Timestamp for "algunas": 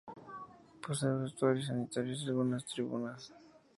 2.29-2.65